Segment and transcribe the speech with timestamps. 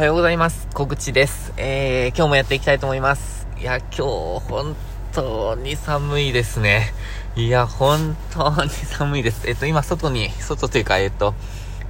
[0.00, 0.66] はようございます。
[0.72, 1.52] 小口です。
[1.58, 3.46] えー、今日もやっていきたいと思います。
[3.60, 4.02] いや、今日、
[4.48, 4.74] 本
[5.12, 6.94] 当に寒いですね。
[7.36, 9.46] いや、本当に寒いです。
[9.46, 11.34] えっと、今、外に、外というか、えっと、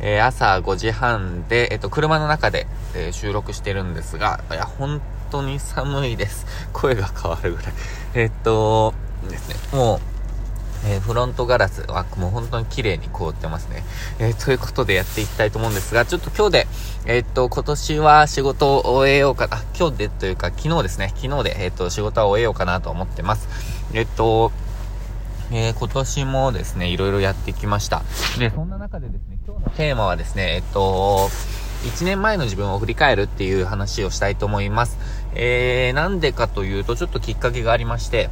[0.01, 2.67] えー、朝5時半で、えっと、車の中で、
[2.97, 5.01] えー、収録してるんですが、いや、本
[5.31, 6.47] 当に寒いです。
[6.73, 7.73] 声が変わるぐらい。
[8.15, 8.93] えっと、
[9.29, 10.10] ですね、もう、
[10.85, 13.83] えー、フロントガラスはもう本当に綺麗に凍ってますね。
[14.19, 16.67] えー、ということでやっていきたいと思うんですが、ちょっと今日で、
[17.07, 23.49] えー、っと、今年は仕事を終えようかな、今日でというか昨日ですね、昨日で、えっと、仕事は終えようかなと思ってます。
[23.93, 24.53] えっと、
[25.53, 28.03] え今年もですね、いろいろやってきました。
[28.39, 31.29] で、そんな中でですね、今日のテーマはですね、えっと、
[31.83, 34.99] 1年前の自分を振り返るっていう話をしたいと思います。
[35.35, 38.31] えー、なんでかというと、ちょっときっかけがありまして、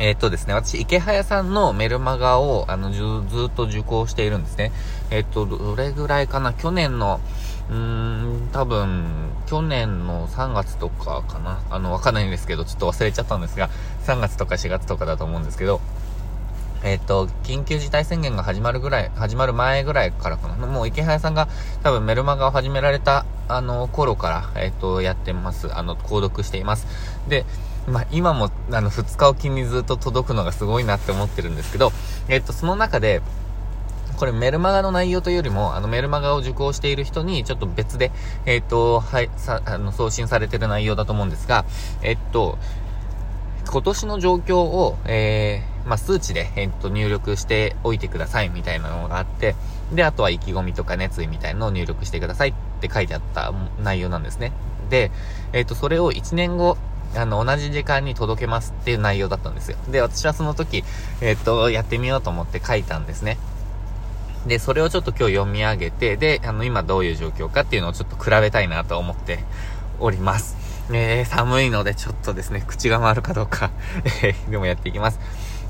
[0.00, 4.72] えっ、とですね、私、池早さんのメルマガを、あの、ずずっと受講しているんですね。
[5.10, 6.54] えっ、と、どれぐらいかな？
[6.54, 7.20] 去年の、
[7.68, 11.62] うーん、多分、去年の3月とかかな？
[11.68, 13.68] あの、わかんないんですけど、ちょっと忘れちゃったんですが、
[14.06, 15.82] 3月とか4月とかだと思うんですけど、
[16.82, 20.66] えっ、と、緊急事態宣言が始まるぐらい、始まる前ぐらいからかな？
[20.66, 21.46] もう池早さんが
[21.82, 25.76] 多分メルマガを始められた、あの、頃から、えっ、と、やってます。
[25.76, 26.86] あの、購読しています。
[27.28, 27.44] で、
[27.88, 31.92] まあ、今も、あの、2日おきにずっと届くのがすごいなって思ってるんですけど、
[32.28, 33.22] えっと、その中で、
[34.16, 38.12] これメルマガの内容というよりも、あのメルマガを受講している人にちょっと別で、
[38.44, 41.64] えっ、と、はい、さ、あの、送信されてる内容だと思うんですが、
[42.02, 42.58] えっと、
[43.70, 49.54] 今年の状況を、えー、まあ、数値で、えっと、入力しておいてくださいみたいなのがあって、
[49.92, 54.52] で、あとは意気込みとか熱意みたいなのを入力してくださいって書いてあった内容なんですね。
[54.90, 55.10] で、
[55.52, 56.76] えっと、それを1年後、
[57.16, 59.76] あの、同じ時間に届けますっていう内容だったんですよ。
[59.90, 60.84] で、私はその時、
[61.20, 63.38] えっ、と、やってみようと思って書いたんですね。
[64.46, 69.40] で、それをちょっと今日読み上げて、で、あの、今どういう状況かっていうのをちょっと比べたいなと思って
[69.98, 70.56] おります。
[70.92, 73.70] えー、寒いのでちょっとですね、口が回るかどうか
[74.22, 75.20] えでもやっていきます。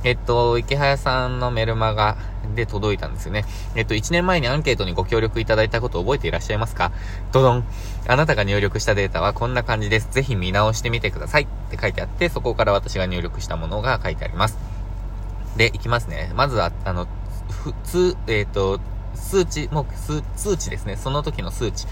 [0.03, 2.17] えっと、池早さんのメルマガ
[2.55, 3.45] で届いたんですよね。
[3.75, 6.93] えっと、1年前にアンケートにご協力いただいたことを覚えていらっしゃいますか？
[7.33, 7.65] ドドン。
[8.09, 10.09] あなたが入力したデータはこんな感じです。
[10.11, 14.59] ぜひ見直してみてくださいって書いてあって、そこから私が入力したものが書いてあります。
[15.57, 16.33] で、いきますね。
[16.35, 17.07] まずは、あの、
[17.51, 18.81] 普通、えっ、と、
[19.15, 20.97] 数値、もう数、数値ですね。
[20.97, 21.87] その時の数値。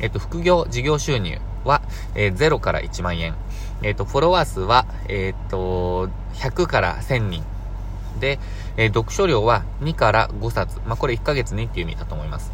[0.00, 1.82] えっ、と、副業、事業収入は、
[2.14, 3.34] えー、0から1万円。
[3.82, 7.44] えっ、と、フォロワー数は、えっ、と、100から1000人。
[8.22, 8.38] で、
[8.76, 10.80] えー、読書量は2から5冊。
[10.86, 12.52] まあ、これ1ヶ月にっていう意味だと思います。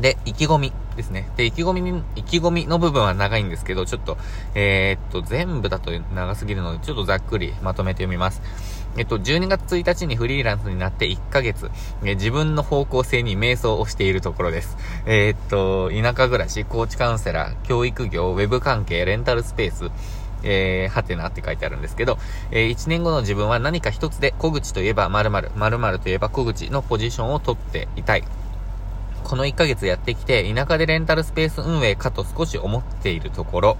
[0.00, 1.30] で、意気込みですね。
[1.36, 4.18] で、意気込み、意気込みの部分は長いんですけど、ちょっと、
[4.56, 8.42] えー、っと、全部だと長すぎるので、ちょっとざっくりまとめて読みます。
[8.96, 11.70] えっと、12月1日にフリーランスになって1ヶ月、
[12.04, 14.76] え自分の方向性に瞑想をしているところです。
[15.06, 19.90] えー、っと、田舎暮らし、コーチカウンセラー、教育業、ウェブ関係、レンタルスペース、
[20.44, 22.18] えー、はてなって書いてあるんですけど、
[22.50, 28.24] えー、1年後の自分は何か一つで、小口といえば〇〇、〇〇といえば小口のポジションを取っていたい。
[29.24, 33.76] この1ヶ月やってきて、田舎でレンタルスペース運営かと少し思っているところ、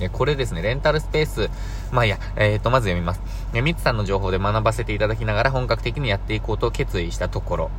[0.00, 1.50] えこれですね、レンタルスペース、
[1.92, 3.20] まあいや、えっ、ー、と、まず読みます。
[3.54, 7.70] えミツさんの情報で学ばせていただきながら本格的にやっていこうと決意したところ、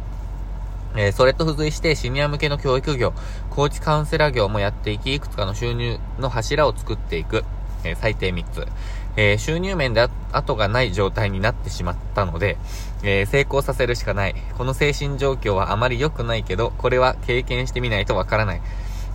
[0.95, 3.13] えー、それと付随してシニア向けの教育業、
[3.51, 7.43] コーチカウンセラー業もやっていき、いくつかの収入の柱を作っていく。
[7.87, 8.67] えー、最低3つ。
[9.15, 12.57] えー、収入面で後がない状態になってしまったので、
[13.01, 14.35] えー、成功させるしかない。
[14.57, 18.61] この精神状況はあまり良くないけど、これは経験してみないとわからない。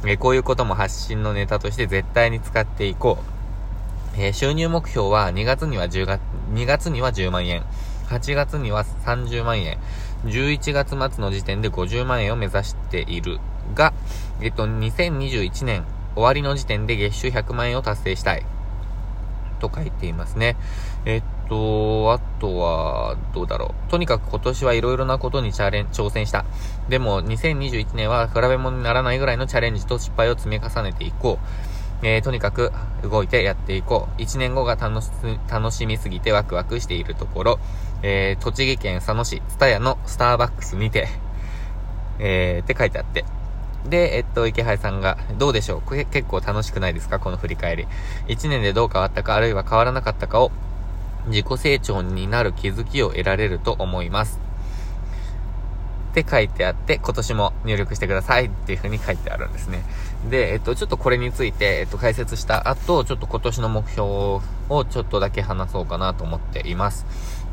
[0.05, 4.21] えこういうことも発信のネタとして絶対に使っていこう。
[4.21, 6.21] え収入目標は2月には10月、
[6.53, 7.63] 2月には10万円。
[8.09, 9.79] 8月には30万円。
[10.25, 13.39] 11月末の時点で50万円を目指している
[13.75, 13.93] が、
[14.41, 15.85] えっと、2021年
[16.15, 18.45] 終わりの時点で月収100万円を達成したい。
[19.63, 20.57] と書いていますね。
[21.05, 23.91] えっと、あとは、どうだろう。
[23.91, 26.45] とにかく今年はいろいろなことにチャレン、挑戦した。
[26.89, 31.47] でも、2021年は比べ物にならないぐらいのチャレンジと失敗を積み重ねていこう。
[32.05, 32.73] えー、とにかく
[33.05, 34.21] 動いてやっていこう。
[34.21, 35.11] 1年後が楽し、
[35.49, 37.61] 楽しみすぎてワクワクしているところ、
[38.03, 41.07] えー、栃木県佐野市、ツタヤのスターバックスにて、
[42.19, 43.25] えー、って書いてあって、
[43.89, 45.83] で、えっと、池原さんが、どうでしょう？
[45.83, 47.19] これ結構楽しくないですか？
[47.19, 47.87] この振り返り。
[48.29, 50.53] 1年でどう変わったか、あるいは変わらなかったかを、
[51.27, 54.39] 自己成長になる気づきを得られると思います。
[56.11, 59.83] って書いてあって、今年も入力してくださいっていう風に書いてあるんですね。
[60.29, 64.43] で、えっと、ちょっとこれについて、えっと、解説した後、ちょっと今年の目標を
[64.91, 67.07] ちょっとだけ話そうかなと思っています。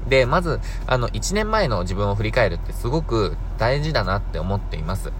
[0.09, 5.13] で、まず、あの、1年前の自分を振り返るってすごく大事だなって思っています。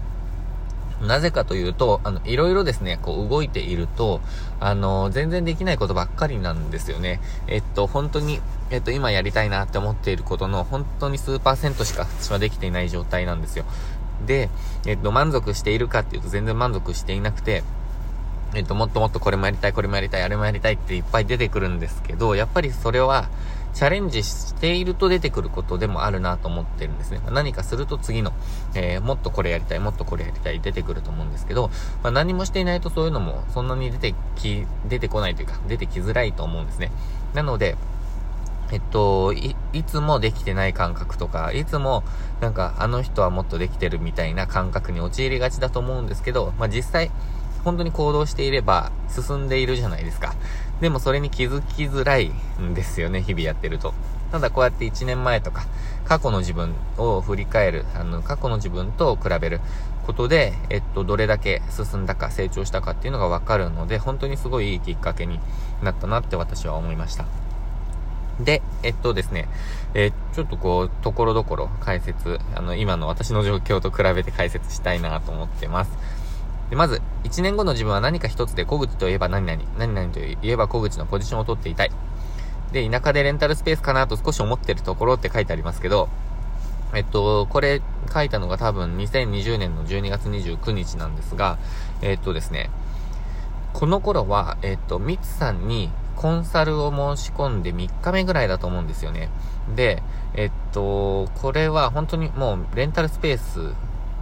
[1.02, 4.20] なぜかというと、あの、いろいろですね、こう動いていると、
[4.60, 7.20] あの、全然できないことばっかりなんですよね。
[7.46, 13.64] えっと、本当に、えっと、今やりたいなって思っていることの、本当に数パーセントしか私はできていない状態なんですよ。
[14.26, 14.50] で、
[14.86, 17.62] えっと、満足しているかっていうと全然満足していなくて、
[18.54, 23.28] えっと、もっともっとこれもやりたい、これもやりたい、あれもやりたいっていっぱい出てくるんですけど、やっぱりそれは、
[23.72, 27.20] チャレンジしていると出てくることでもあるなと思ってるんですね。
[27.30, 28.32] 何かすると次の、
[28.74, 31.70] えー、もっとこれやりたい、もっとこれやりたい、出てくると思うんですけど、
[32.02, 36.90] まあ、何もしていないとそういうのもそんなに出てき、出てこないというか、出てきづらいと思うんですね。
[37.34, 37.76] なので、
[38.72, 42.04] えっと、い、いつもできてない感覚とか、いつも、
[42.40, 47.10] なんか、あの人はもっとできてるみたいな感覚に陥りがちだと思うんですけど、まあ、実際、
[47.64, 50.34] 本当に行動していれば進んでいるじゃないですか。
[50.80, 53.92] でもそれに気づきづらいんですよね、日々やってると。
[54.32, 55.66] ただこうやって1年前とか、
[56.04, 59.60] 過去の自分を振り返る、あの、過去の自分と比べる
[60.06, 65.40] ことで、えっと、どれだけ進んだか、成長したかっていうのがわかるので、本当にすごいいいきっかけに
[65.82, 67.26] なったなって私は思いました。
[68.38, 69.48] で、えっとですね、
[69.92, 75.90] えー、ちょっとこう、ところどころ解説、あの、今の私の状況と比べて解説したいなと思ってます。
[76.70, 81.90] で、まず、1年後の自分は何か一つで小口といえば何々、何々といえば小口のポジションを取っていたい。
[82.72, 86.08] で、田舎でレンタルスペースかなと少し思ってるところって書いてありますけど、
[86.94, 87.82] えっと、これ
[88.12, 91.58] 書いたのが多分2020年の12月29日なんですが、
[92.02, 92.70] えっとですね、
[93.72, 99.30] この頃は、えっと、ミツさんにコンサルを申し込んで3日目ぐらいだと思うんですよね。
[99.74, 100.02] で、
[100.34, 103.74] えっと、これは本当にもうレンタルスペース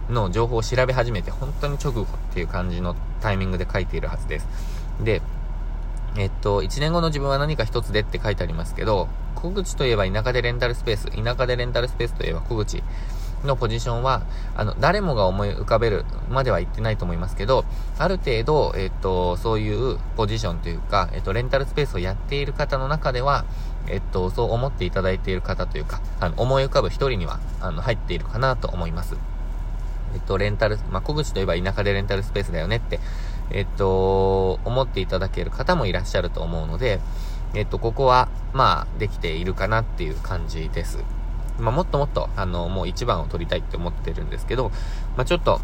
[0.09, 4.47] の情報を調べ始めて、本当に直後っていう感じのタイミングで書いているはずです。
[5.03, 5.21] で、
[6.17, 12.83] えっと、1年後の自分は何か一つでって書いてありますけど、小口といえば田舎でレンタルスペース、田舎でレンタルスペースといえば小口
[13.45, 14.23] のポジションは、
[14.55, 17.63] あの、誰もが思い浮かべるまでは言ってないと思いますけど、
[17.97, 23.45] ある程度、えっと、そういうポジションというか、えっと、レンタルスペースをやっている方の中では、
[23.87, 29.15] えっと、そう思っていただいている方というか、あの、思い浮かぶ一人には、あの、入っているかなと思います。
[30.13, 32.99] えっと、レンタル、まあ、小口といえば田舎でレンタルスペースだよねって、
[33.51, 36.99] えっと、思っていただける方もいらっしゃると思うので、
[37.53, 41.03] えっと、ここは、まあ、できているかなっていう感じです。
[41.59, 44.69] まあ、もっともっと、あの、もう一番を取りたいって思ってるんですけど、
[45.17, 45.59] まあ、ちょっと、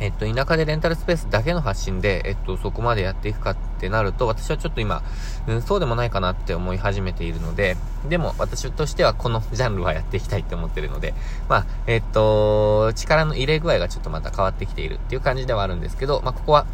[0.00, 5.02] えっと、田舎でレンタルスペースだけの発信で、えっと、そこまでやっていくかってなると、私はちょっと今、
[5.46, 7.76] うん、そうでもないかなって思い始めているので、
[8.08, 11.12] でも、私としてはこの ジャンルはやっていきたいって思ってるので、
[11.48, 16.64] まあ、えっと、力の入れ具合がちょっとまた変わってきているっていう感じではあるんですけど、まあ、ここは、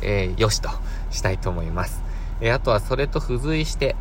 [0.00, 0.70] えー、よしと
[1.10, 2.02] したいと思います。
[2.40, 3.96] えー、あとはそれと付随して、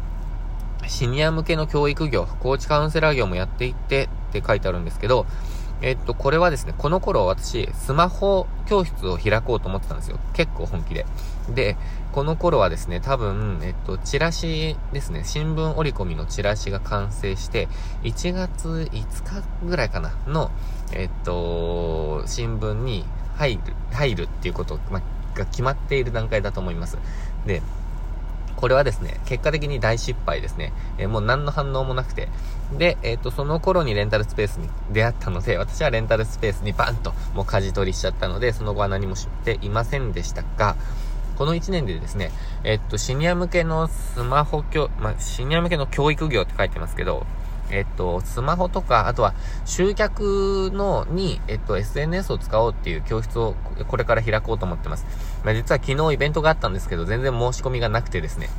[0.87, 5.25] シニア向けの教育業、コーチカウンセラー業もやっていってって書いてあるんですけど、
[5.81, 10.19] えっと、これはですね、この頃私、スマホ教室を開こうと思ってたんですよ。
[10.33, 11.05] 結構本気で。
[11.49, 11.77] で、
[12.11, 17.67] この頃はですね、多分、えっと、チラシですね、新聞折り込みのチラシが完成して、
[18.03, 20.49] 1月5日ぐらいかな、の、
[20.93, 23.05] えっと、新聞に
[23.35, 23.61] 入る、
[23.91, 25.01] 入るっていうこと、ま、
[25.35, 26.97] が決まっている段階だと思います。
[27.45, 27.61] で、
[28.55, 30.73] これはですね、結果的に大失敗ですね。
[30.97, 32.29] えー、もう何の反応もなくて。
[32.77, 40.75] で、えっ、ー、と、その頃にレンタルスペースに出会ったので、私はレンタルスペースにバンともう舵取りしちゃったので、その後は何も知っていませんでしたが、
[41.37, 42.31] この1年でですね、
[42.63, 47.25] えっと、シニア向けのスマホ教、まあ、シニア向けの教育業って書いてますけど、
[47.71, 49.33] えっと、スマホとか、あとは
[49.65, 53.55] 集客のに、えっと、SNS を使おうっていう教室を
[53.87, 55.05] これから開こうと思ってます。
[55.43, 58.49] まあ、実は昨日イベントがあったんですけど、全然申し込みがなくてですね、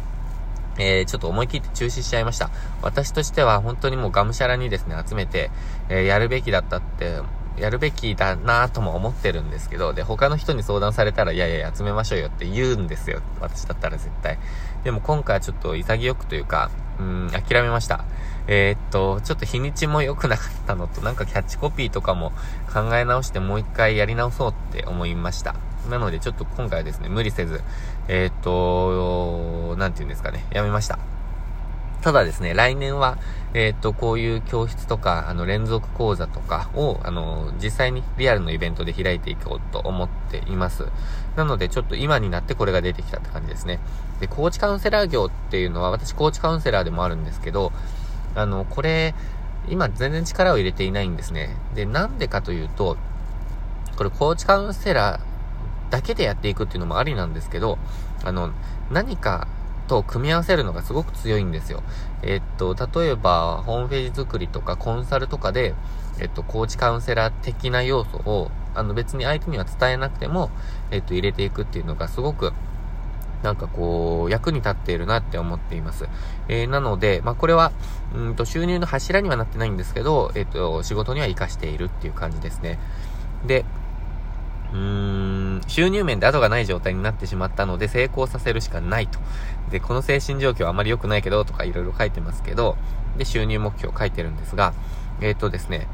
[0.79, 2.51] えー、ちょっと思い切って中止しちゃいました。
[2.83, 5.51] 私としては本当にもうがむしゃらにですね、集めて、
[5.89, 7.21] えー、やるべきだったって
[7.59, 13.21] やるべきだなぁとも思ってるんですけど、で、他の人に相談されたら、いやいや、集めましょうよって言うんですよ。
[13.41, 14.39] 私だったら絶対。
[14.85, 18.05] でも今回はちょっと潔くというか、うん、諦めました。
[18.49, 22.33] えー、っと、ちょっと日にちも良くなかったのと、なんかキャッチコピーとかも
[22.73, 25.57] 考え直してもう一回やり直そうって思いました。
[25.91, 27.63] なのでちょっと今回はですね、無理せず、
[28.09, 31.16] えー、っと、なんて言うんですかね、やめました。
[32.07, 33.19] ただですね、来年は、
[33.53, 40.87] えっ、と、こういう教室とか、あの、連続講座とかを、あの、実際にリアルのイベントで開いていこうと思っています。
[41.35, 43.81] なので、ちょっと今になってこれが出てきたって感じですね。
[44.21, 47.73] で、コーチカウンセラー業っていうのは、私コーチカウンセラーでもあるんですけど、
[48.37, 49.13] あの、これ、
[49.69, 51.57] 今全然力を入れていないんですね。
[51.75, 52.97] で、なんでかというと、
[53.97, 57.79] これコーチカウンセラーだけでやっていくっていうのもありなんですけど、
[58.23, 58.53] あの、
[58.93, 59.49] 何か
[59.87, 61.83] と組み合わせるのがすごく強いんですよ。
[62.23, 65.75] えっと、例えば、ホームページ作りとかコンサルとかで、
[66.19, 70.51] えっと、コーチカウンセラー的な要素を、あの別に相手には伝えなくても、
[70.91, 72.53] えっと、入れていくっていうのがすごく、
[73.43, 76.09] なんかこう、役に立っているなって思っています。
[76.49, 77.73] えー、なので、まあ、これは、
[78.15, 82.79] うんと、収入の柱にはなってないんですけど、えっと、仕事には活かしているっていう感じですね。
[83.47, 83.65] で、
[84.77, 84.83] うー
[85.59, 89.19] ん、収入面で後がない状態になってしまったので成功させるしかないと。
[89.71, 92.77] で、この精神状況はあまり良くないけど、とかいろいろ書いてますけど、
[93.17, 94.75] で、収入目標書いてるんですが、
[95.21, 95.89] えっ、ー、とですね、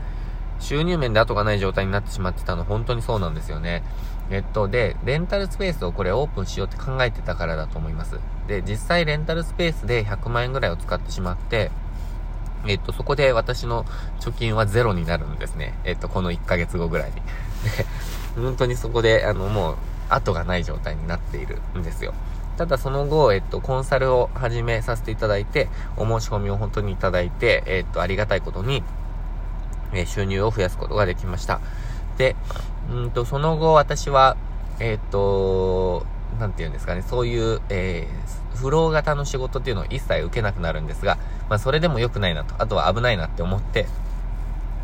[0.59, 3.83] 収入面で後がない状態になってしまってたの本当にそうなんですよね。
[4.31, 8.19] えっと、で、レンタルスペースをこれオープンしようって考えてたからだと思います。
[8.47, 11.71] で、実際レンタルスペースで100万円ぐらいを使ってしまって、
[12.67, 13.85] えっと、そこで私の
[14.21, 15.75] 貯金はゼロになるんですね。
[15.85, 17.17] えっと、この1ヶ月後ぐらいに。
[18.37, 19.77] 本当にそこで、あの、もう、
[20.09, 22.15] 後がない状態になっているんですよ。
[22.57, 28.83] ただその後、えっと、コンサルを始めさせていただいて、お申し込みを本当にいただいて、えっと、ありがたいことに、
[29.95, 31.61] え収入を増やすことができました。
[32.19, 32.37] で、
[32.91, 34.37] うんと、その後私は、
[34.81, 36.07] えっと、
[36.39, 43.87] なんて言うんですかね、そういう、えー、フロー型の仕事っていうのを一切受けなくなるんですが、まあ、それでも良くないなと、あとは危ないなって思って、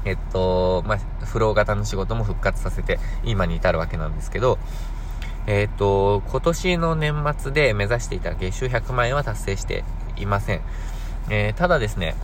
[0.08, 4.58] えっと、まあ、フロー型の仕事も復活させて、今に至るわけなんですけど、
[5.46, 9.84] えっと、今年の年末で目指していた月収100万円は達成して
[10.16, 10.62] いません。
[11.28, 12.14] えー、ただですね、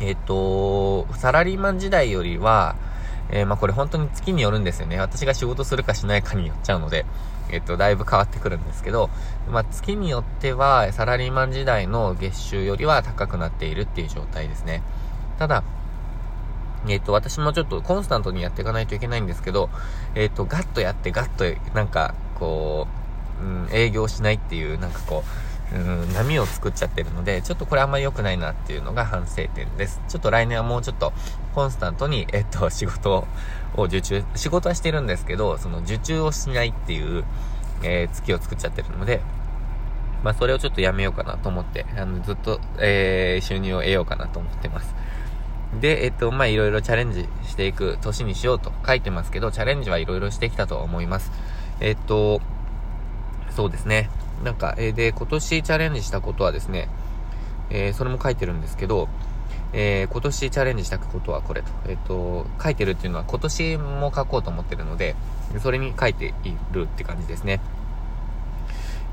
[0.00, 2.76] えっと、サラリーマン時代よりは、
[3.30, 4.98] えー、まあ、これ本当に月によるんですよね。
[4.98, 7.06] 私が仕事するかしないかによっちゃうので、
[7.50, 9.08] えっと、だいぶ変わってくるんですけど、
[9.50, 14.82] まあ、月によっては、サラリーマン時代の月収よりは高くなっているっていう状態ですね。
[15.38, 15.64] ただ、
[16.88, 19.70] えっ、と、私もちょっとコンスタントにやっていかないといけないんですけど、
[20.14, 22.86] えっ、と、ガッとやってガッと、なんか、こ
[23.40, 30.00] う、うん、営業しないっていう、なんかこう、うん、波を作っちゃってるので、ちょっとこれあんまり良くないなっていうのが反省点です。
[30.08, 31.12] ちょっと来年はもうちょっと
[31.54, 33.26] コンスタントに、えっと、仕事
[33.74, 37.24] を受注、仕事はしてるんですけど、その受注をしないっていう、
[37.82, 39.20] えー、月を作っちゃってるので、
[40.22, 44.94] まあ、それをちょっとやめようかなと思って、あの、ずっと、えー、収入を得ようかなと思ってます。
[45.80, 51.32] で、えっと、ま、いろいろチャレンジしていく年にしようと書いてますけど、チャレンジはいろいろしてきたと思います。
[51.80, 52.40] えっと、
[53.50, 54.10] そうですね。
[54.44, 56.88] なんか、えー、で、今年チャレンジしたことはですね、
[57.70, 59.08] えー、それも書いてるんですけど、
[59.72, 61.68] えー、今年チャレンジしたことはこれと。
[61.88, 65.16] えっ、と、書いてるっていうのは今年も書こうと思ってるので、
[65.60, 67.60] それに書いているって感じですね。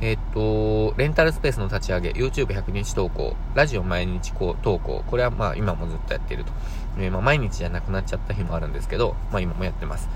[0.02, 6.54] えっと、レンタルスペースの立ち上げ、YouTube100 日投稿、ラジオ毎日投稿、これはまあ今もずっとやっていると。
[6.98, 10.08] えー、まあ毎日じゃなくなっちゃった日もあるんですけど、まあ今もやってます。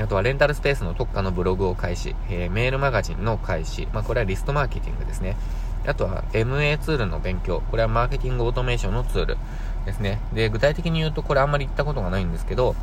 [0.00, 5.36] あとはレンタルスペースの特化のブログを開始、えー、メールマガジンの開始、まあこれはリストマーケティングですね。
[5.86, 9.36] あとは MA ツールの勉強、これはマーケティングオートメーションのツール
[9.84, 10.20] ですね。
[10.32, 12.74] で、具体的に言うとこれあんまり言ったことがないんですけど、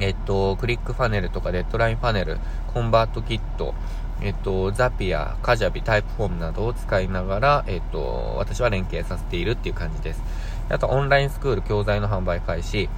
[0.00, 2.38] えっと、 ClickFunnels とか Deadline Funnel、
[2.72, 3.74] ConvertKit、
[4.20, 10.22] えっと、 Zapier、 Kajabi、 Typeform などを使いながら、えっと、私は連携させているっていう感じです。
[10.68, 12.88] あと、オンラインスクール教材の販売開始、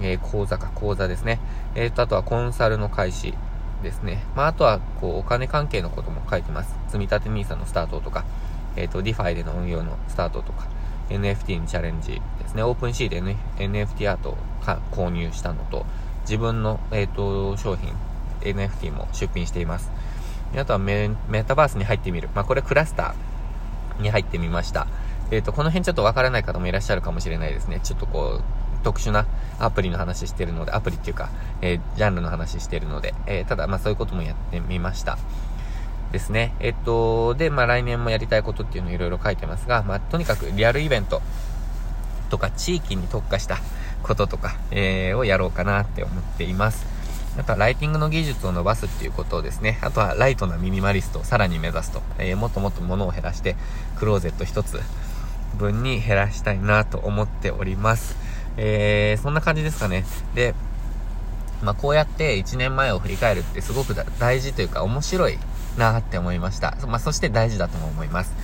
[0.00, 1.38] えー、講座か、講座ですね。
[1.74, 3.34] えっと、あとはコンサルの開始
[3.82, 4.24] ですね。
[4.34, 6.74] まあ、あとは、こう、お金関係のことも書いてます。
[6.88, 8.24] 積立 NISA のスタートとか、
[8.76, 10.66] えっと、 DeFi での運用のスタートとか、
[11.10, 12.62] NFT にチャレンジですね。
[12.62, 14.38] OpenSea で、N、NFT アートを
[14.92, 15.84] 購入したのと、
[16.22, 17.92] 自分の、えっと、商品、
[18.40, 19.90] NFT も出品しています。
[20.56, 21.10] あとはメ
[21.46, 22.28] タバースに入ってみる。
[22.34, 24.86] まあ、これクラスターに入ってみました。
[25.30, 27.80] えっ、ー、と、この辺ちょっとわからない方もいらっしゃるかもしれないですね。
[27.82, 28.42] ちょっとこう、
[28.82, 29.26] 特殊な
[29.58, 31.30] アプリの話してるので、アプリっていうか、
[31.60, 35.18] えー、ジャンルの話してるので、えー、ただ、まあそういうこともやってみました。
[36.10, 36.54] ですね。
[36.58, 41.22] えっと、で、まあ来年もやりたいことっていうのをいろいろ書いてますが、まあとにかくリアルイベント
[42.30, 43.58] とか地域に特化した
[44.02, 46.99] こととか、えー、をやろうかなって思っています。
[47.38, 53.56] あとはライティングの技術を伸ばすっていうことをですね、あとはライトなミニマリストをさらに目指すと、えー、もっともっと物を減らして、
[53.96, 54.80] クローゼット一つ
[55.56, 58.16] 分に減らしたいなと思っております。
[58.56, 60.04] えー、そんな感じですかね。
[60.34, 60.54] で、
[61.62, 65.38] まあ、こうやって1年前を振り返るってすごく大事というか面白い
[65.76, 66.76] なって思いました。
[66.86, 68.34] まあ、そして大事だとも思います。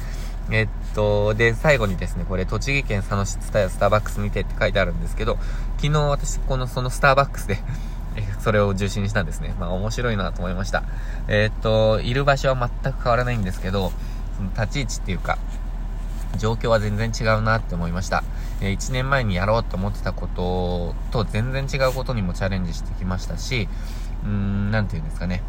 [0.50, 5.38] えっと、で、最後にですね、これ、栃木県佐野市ツタヤスターバックスにてって書いてあるんですけど、
[5.78, 7.58] 昨日私、この、そのスターバックスで
[8.40, 9.54] それを受信したんですね。
[9.58, 10.82] まあ面白いなと思いました。
[11.28, 13.92] えー、っと、いる場所は全く変わらないんですけど、
[14.36, 15.38] その立ち位置っていうか、
[16.38, 18.24] 状況は全然違うなって思いました。
[18.60, 23.68] えー、1年前にやろうと思ってたことと全然違うことにもチャレンジしてきましたし、
[24.24, 25.42] うーん、なんて言うんですかね。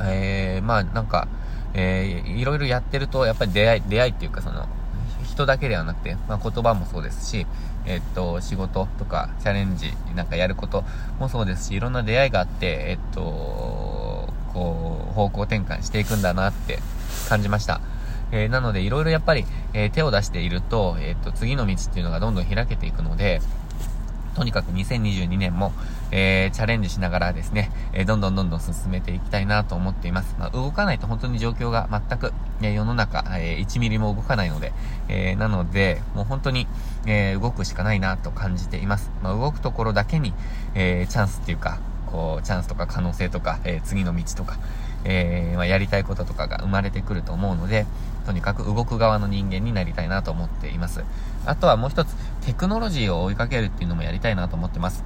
[0.00, 1.28] えー、まあなんか、
[1.74, 4.68] えー、いろいろやってると、やっぱり出会い、出会いっていうかその、
[5.24, 7.46] 人だけではなくて、まあ、言葉もそうですし、
[7.86, 10.84] えっと、仕事とかチャレンジ、なんかやること
[11.18, 16.78] もそうですし、いろんな出会いがあって、えっと、こう、方向転換していくんだなって
[17.28, 17.80] 感じました。
[18.30, 23.40] えー、なので、いろいろやっぱり、えー、手を出していると、えっと、次の道っていうのがどんどん開けていくので、
[24.38, 25.72] とにかく2022年も、
[26.12, 30.36] えー、チャレンジしながらですね、えー、どんどんどんどん進めていきたいなと思っています。
[30.38, 34.72] まあ、動かないと本当に状況が全く、え世の中、えー、1ミリも動かないので、
[35.08, 36.68] えなので、もう本当に、
[37.04, 39.10] え動くしかないなと感じています。
[39.24, 40.32] まあ、動くところだけに、
[40.76, 44.58] えチャンスっていうか、こう、チャンスとか可能性とか、え次の道とか、
[45.02, 47.86] えまあ、やりたいこととかが生まれてくると思うので、
[48.28, 51.02] とにかく動く側の人間になりたいなと思っています。
[51.46, 52.14] あとはもう一つ、
[52.48, 55.04] テクノロジーを追いかけるっていうのもやりたいなと思ってます。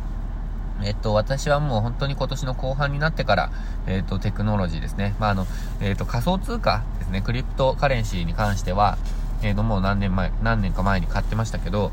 [0.84, 3.50] えっと、私はもう本当に今年の後半になってから、
[3.88, 5.16] えっと、テクノロジーですね。
[5.18, 5.48] まあ、あの、
[5.80, 7.20] えっと、仮想通貨ですね。
[7.20, 8.96] クリプトカレンシーに関しては、
[9.42, 11.90] えっと、もう何年前、何年か前に買ってましたけど、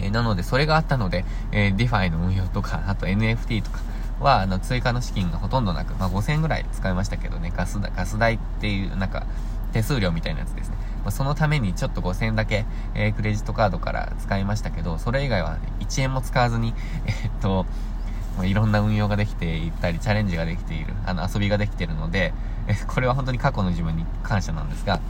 [0.00, 3.80] えー、なので、それがあったので、えー、 DeFi の運用とか、あと NFT とか
[4.20, 9.26] は、あの、追加の資金がほとんどなく、まあ、5000円ぐらい使いましたけどね、ガス代、ガス代っていう、なんか、
[9.72, 10.76] 手数料みたいなやつですね。
[11.04, 12.64] ま、そのためにちょっと5000円だけ、
[12.94, 16.74] えー、クレジットカードから使いましたけど、それ以外は、1円も使わずに、
[17.06, 17.66] えー、っと、
[18.36, 22.32] まあ、いろんな運用ができていったり、チャレンジができている、あの、遊びができているので、
[22.68, 25.00] え、これは本当に過去の自分に感謝なんですが、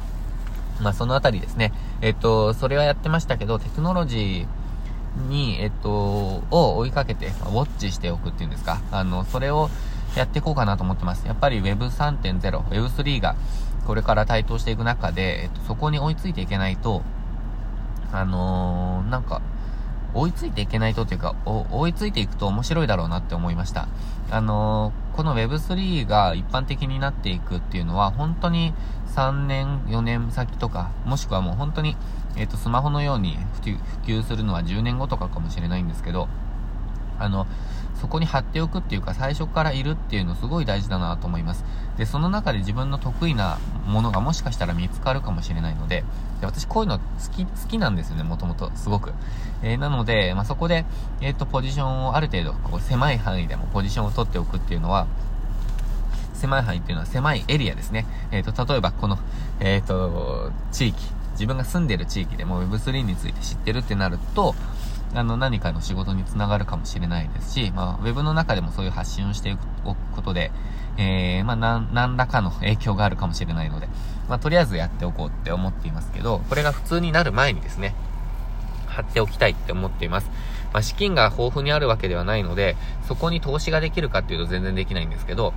[0.81, 1.73] まあ、そのあたりですね。
[2.01, 8.81] えっと、それはやってましたけど、テクノロジーに、えっと、を追いかけて、ウォッチしておくっていうんですか。
[8.91, 9.69] あの、それを
[10.17, 11.27] やっていこうかなと思ってます。
[11.27, 13.37] やっぱり Web3.0、Web3 が、
[13.87, 17.03] これから台頭していく中で、えっと、そこに追いついていけないと、
[18.13, 19.43] あのー、なんか、
[20.13, 23.89] 追いついていけないとっていうか、追いついていくと面白いだろうなって思いました。
[24.31, 28.75] あのー、この Web3 が一般的になっていくっていうのは、本当に
[29.15, 31.97] 3年、4年先とか、もしくはもう本当に、
[32.37, 36.29] えっ、と、スマホのように普及するのは10年後とかかもしれないんですけど、
[37.19, 37.47] あの、
[38.01, 41.65] そこに貼っておくっていうか、最初からいるっていうのすごい大事だなと思います。
[41.99, 46.05] で、その中で自分の得意なものがもしかしたら見つかるかもしれないので、
[46.41, 49.13] で私こういうの好き、好きなんですよね、もともと、すごく。
[49.63, 50.87] えー、なので、まあ、そこで、
[51.21, 55.07] えっ、と、ポジションをある程度、こう、狭い範囲でもポジションを取っておくっていうのは、
[56.33, 58.07] 狭い範囲っていうのは狭いエリアですね。
[58.31, 59.19] えっ、と、例えばこの、
[59.61, 60.97] えっ、と、地域、
[61.33, 64.55] 自分が住んでる地域でも Web3 について知ってるってなると、
[65.15, 70.53] あの、何かの仕事につながるかもしれないですし、まあ、ウェブの中でもそういう発信をしておくことで、
[70.99, 71.57] えー、まあ、
[71.93, 73.89] 何らかの影響があるかもしれないので、
[74.29, 77.95] まあ、とりあえずやっておこうって思っていますけど、これが普通になる前にですね、
[78.87, 80.31] 貼っておきたいって思っています。
[80.73, 82.77] まあ、資金が豊富にあるわけではないので、
[83.09, 85.53] そこに投資ができるかっていうと全然できないんですけど、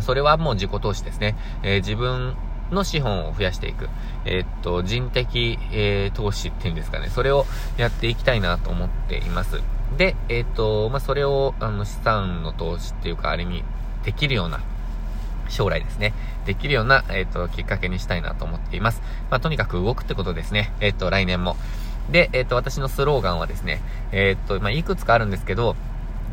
[0.00, 1.36] それはもう自己投資ですね。
[1.62, 2.36] えー、自分
[2.70, 3.88] の資本を増やしていく。
[4.24, 7.08] えー、っと、人的、えー、投資っていうんですかね。
[7.08, 9.60] それをやっていきたいなと思っています。
[9.96, 13.62] で、えー、っと、まあ、それを、あの、資産の投資っていうか、あれに
[14.04, 14.60] できるような、
[15.48, 16.12] 将来ですね。
[16.44, 19.00] できるような、えっと、きっかけにしたいなと思っています。
[19.30, 20.72] まあ、とにかく動くってことですね。
[20.80, 21.56] えっと、来年も。
[22.10, 23.80] で、えっと、私のスローガンはですね、
[24.12, 25.76] えっと、まあ、いくつかあるんですけど、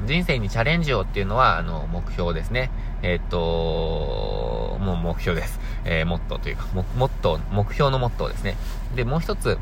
[0.06, 2.72] 人生にチャレンジをっていうのは、あの、目標ですね。
[3.02, 5.60] えっと、もう目標です。
[5.86, 8.56] えー、モットーというか、も、モット、目標のモットーですね。
[8.96, 9.58] で、もう一つ、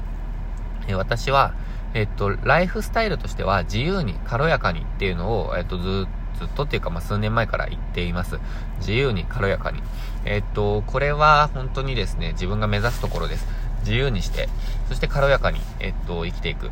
[0.88, 1.54] えー、私は、
[1.94, 6.08] えっと、ライフスタイルとしては、自由に、軽やかにっていうのを、えっと、ず
[6.40, 8.40] ずっとっていうか、まあ、数年前から言っています。
[8.80, 9.82] 自由に、軽やかに。
[10.26, 13.48] えっと、これは本当にですね、自分が目指すところです。
[13.82, 14.50] 自由にして、
[14.88, 16.72] そして軽やかに、えっと、生きていく。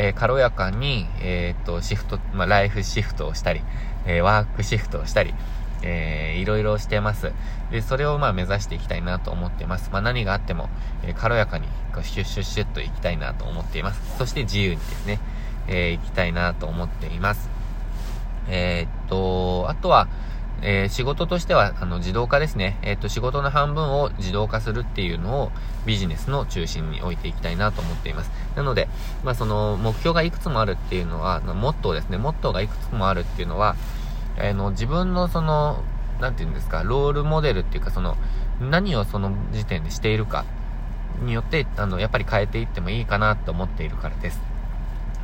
[0.00, 3.62] えー、軽やかに、えー、っと、シフト、まあ、ライフシフトをしたり、
[4.06, 5.34] えー、ワークシフトをしたり、
[5.82, 7.32] えー、いろいろしてます。
[7.72, 9.90] で、それをまあ目指していきたいなと思ってます。
[9.92, 10.68] まあ何があっても、
[11.02, 14.18] えー、軽やかに、こうシュッシュッシュッといきたいなと思っています。
[14.18, 15.18] そして自由にですね、
[15.66, 17.50] えー、行きたいなと思っています。
[18.48, 20.06] えー、っと、あとは、
[20.60, 22.78] えー、仕事としては、あの、自動化ですね。
[22.82, 25.52] えっ、と、仕事の半分を自動化するっていうのを
[25.86, 28.30] ビジネスの中心に置いていきたいなと思っています。
[28.56, 28.88] なので、
[29.22, 32.18] まあ、その、目標がいくつもあるっていうのは、モットーですね。
[32.18, 33.76] モットーがいくつもあるっていうのは、
[34.36, 35.82] えー、の、自分のその、
[36.20, 38.16] なんていうんですか、ロールモデルっていうか、その、
[38.60, 40.44] 何をその時点でしているか
[41.22, 44.47] によって、あの、やっぱり変えていってもいいかなと思っているからです。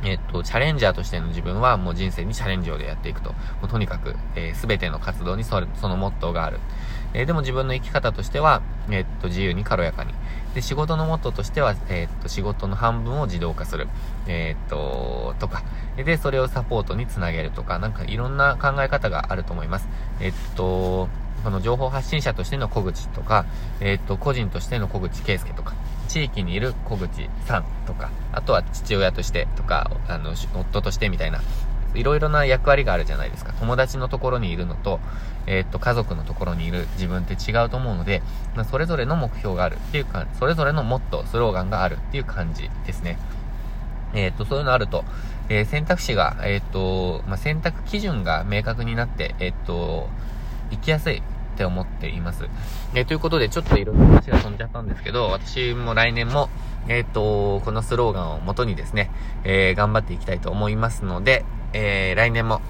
[0.03, 3.31] えっと、チャレンジャーとしての自分はもう人生にチャレンジをでやっていくと。
[3.31, 6.59] もうとにかく、えー、全ての活動にそれ、そのモットーがある。
[7.13, 10.13] えー、でも自分の生き方としては、えー、っと、自由に軽やかに。
[10.53, 13.87] で、仕事のモットーとしては、えっと、仕事の半分を自動化する。
[14.27, 15.63] えっと、とか。
[15.97, 19.87] で、それをサポートにつなげるとか、なんかいろんな考え方があると思います。
[20.19, 21.07] えっと、
[21.43, 23.45] この情報発信者としての小口とか、
[23.79, 25.73] えっ、と、個人としての小口圭介とか、
[26.15, 31.41] 地域にいる小口さんとか、あとは父親としてとか、あの、夫としてみたいな、
[31.93, 33.51] いろいろな役割があるじゃないですか。
[33.59, 35.01] 友達のところにいるのと、
[35.45, 38.21] えー、っと、家族のところにいる自分って違うと思うので、
[38.55, 43.17] ま、それぞれの目標があるっていうか、それぞれのモットー、スローガンがあるっていう感じですね。
[44.13, 45.03] えー、っと、そういうのあると、
[45.49, 50.07] えー、選択肢が、えっと、まあ、選択基準が明確になって、えっと、
[50.71, 51.21] 行きやすい
[51.55, 52.47] って思っています。
[52.93, 56.49] えー、ということで、ちょっといろいろ話が飛んじゃったんですけど、私も来年も、
[56.87, 59.09] えっ、ー、と、このスローガンをもとにですね、
[59.43, 62.61] えー、頑張っていきたいと思いますので、えー、来年も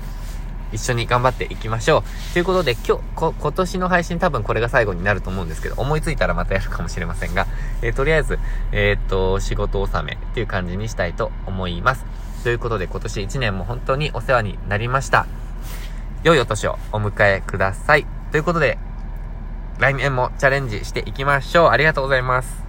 [0.71, 2.33] 一緒に頑張っていきましょう。
[2.33, 7.47] ということで、今日、こ、今年の配信多分これが最後になると思うんですけど、思いついたらまたやるかもしれませんが、
[7.81, 8.39] えー、とりあえず、
[8.71, 12.05] えー、っと、仕事納めっていう感じにしたいと思います。
[12.43, 15.25] ということで、今年1年も本当にお世話になりました。
[16.23, 18.07] 良いお年をお迎えください。
[18.35, 18.77] ということで、
[19.79, 21.69] 来年もチャレンジしていきましょう。
[21.69, 22.64] ありがとうございます。